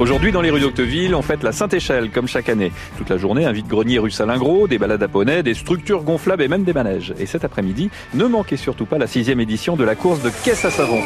[0.00, 2.70] Aujourd'hui, dans les rues d'Octeville, on fête la Sainte-Échelle, comme chaque année.
[2.98, 6.48] Toute la journée, un vide-grenier rue Salingro, des balades à poney, des structures gonflables et
[6.48, 7.14] même des manèges.
[7.18, 10.64] Et cet après-midi, ne manquez surtout pas la sixième édition de la course de caisse
[10.64, 11.00] à savon.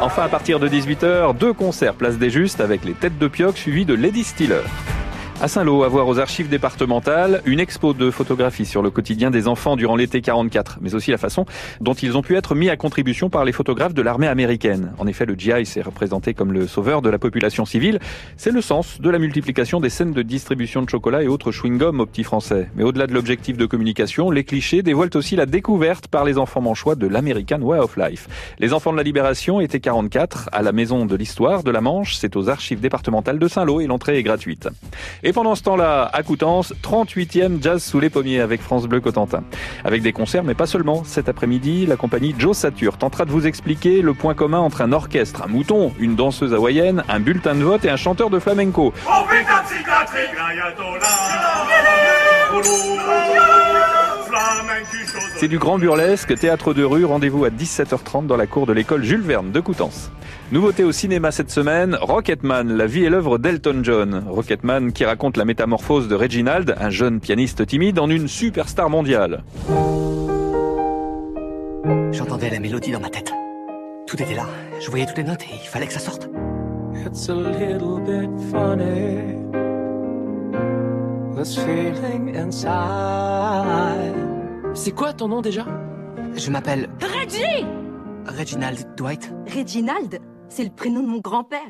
[0.00, 3.56] Enfin, à partir de 18h, deux concerts Place des Justes avec les têtes de pioque
[3.56, 4.62] suivis de Lady Steeler.
[5.42, 9.48] À Saint-Lô, à voir aux archives départementales, une expo de photographies sur le quotidien des
[9.48, 11.46] enfants durant l'été 44, mais aussi la façon
[11.80, 14.92] dont ils ont pu être mis à contribution par les photographes de l'armée américaine.
[14.98, 18.00] En effet, le GI s'est représenté comme le sauveur de la population civile.
[18.36, 22.00] C'est le sens de la multiplication des scènes de distribution de chocolat et autres chewing-gum
[22.00, 22.68] aux petits français.
[22.76, 26.60] Mais au-delà de l'objectif de communication, les clichés dévoilent aussi la découverte par les enfants
[26.60, 28.28] manchois de l'American Way of Life.
[28.58, 32.16] Les enfants de la libération étaient 44 à la maison de l'histoire de la Manche.
[32.16, 34.68] C'est aux archives départementales de Saint-Lô et l'entrée est gratuite.
[35.30, 39.44] Et pendant ce temps-là, à Coutances, 38e Jazz sous les pommiers avec France Bleu Cotentin.
[39.84, 41.04] Avec des concerts, mais pas seulement.
[41.04, 44.90] Cet après-midi, la compagnie Joe Satur tentera de vous expliquer le point commun entre un
[44.90, 48.92] orchestre, un mouton, une danseuse hawaïenne, un bulletin de vote et un chanteur de flamenco.
[55.36, 59.04] C'est du grand burlesque, théâtre de rue, rendez-vous à 17h30 dans la cour de l'école
[59.04, 60.10] Jules Verne de Coutances.
[60.52, 64.24] Nouveauté au cinéma cette semaine, Rocketman, la vie et l'œuvre d'Elton John.
[64.28, 69.44] Rocketman qui raconte la métamorphose de Reginald, un jeune pianiste timide, en une superstar mondiale.
[72.10, 73.32] J'entendais la mélodie dans ma tête.
[74.08, 74.46] Tout était là,
[74.80, 76.28] je voyais toutes les notes et il fallait que ça sorte.
[77.06, 79.36] It's a little bit funny,
[81.36, 84.16] this feeling inside.
[84.74, 85.64] C'est quoi ton nom déjà?
[86.36, 87.64] Je m'appelle Reggie
[88.26, 89.32] Reginald Dwight.
[89.56, 91.60] Reginald C'est le prénom de mon grand-père.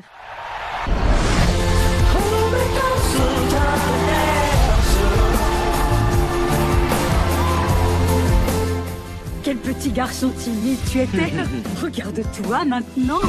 [9.43, 11.31] Quel petit garçon timide tu étais
[11.81, 13.19] Regarde-toi maintenant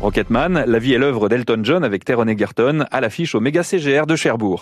[0.00, 4.06] Rocketman, la vie et l'œuvre d'Elton John avec Teron Egerton à l'affiche au méga CGR
[4.06, 4.56] de Cherbourg.